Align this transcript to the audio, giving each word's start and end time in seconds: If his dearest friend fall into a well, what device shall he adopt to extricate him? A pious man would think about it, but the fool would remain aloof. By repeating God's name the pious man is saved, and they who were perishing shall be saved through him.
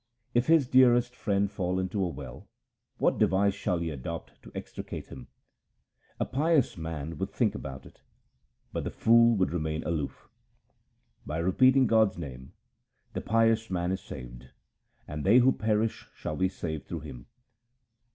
If 0.33 0.47
his 0.47 0.65
dearest 0.65 1.15
friend 1.15 1.51
fall 1.51 1.77
into 1.79 2.03
a 2.03 2.07
well, 2.07 2.47
what 2.97 3.19
device 3.19 3.53
shall 3.53 3.77
he 3.77 3.91
adopt 3.91 4.41
to 4.41 4.51
extricate 4.55 5.09
him? 5.09 5.27
A 6.19 6.25
pious 6.25 6.75
man 6.75 7.19
would 7.19 7.29
think 7.29 7.53
about 7.53 7.85
it, 7.85 8.01
but 8.73 8.83
the 8.83 8.89
fool 8.89 9.35
would 9.35 9.53
remain 9.53 9.83
aloof. 9.83 10.27
By 11.23 11.37
repeating 11.37 11.85
God's 11.85 12.17
name 12.17 12.53
the 13.13 13.21
pious 13.21 13.69
man 13.69 13.91
is 13.91 14.01
saved, 14.01 14.47
and 15.07 15.23
they 15.23 15.37
who 15.37 15.51
were 15.51 15.59
perishing 15.59 16.09
shall 16.15 16.35
be 16.35 16.49
saved 16.49 16.87
through 16.87 17.01
him. 17.01 17.27